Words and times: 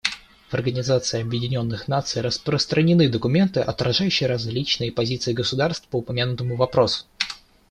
В 0.49 0.55
Организации 0.55 1.21
Объединенных 1.21 1.87
Наций 1.87 2.23
распространены 2.23 3.07
документы, 3.07 3.59
отражающие 3.59 4.27
различные 4.27 4.91
позиции 4.91 5.31
государств 5.31 5.87
по 5.89 5.97
упомянутому 5.97 6.55
вопросу. 6.55 7.05